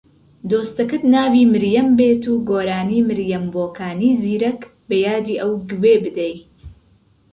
دۆستەکەت 0.49 1.03
ناوی 1.15 1.43
مریەم 1.53 1.89
بێت 1.97 2.23
و 2.27 2.33
گۆرانی 2.49 3.05
مریەم 3.09 3.45
بۆکانی 3.53 4.11
زیرەک 4.21 4.59
بە 4.87 4.95
یادی 5.05 5.39
ئەو 5.41 5.51
گوێ 5.69 5.95
بدەی 6.03 6.35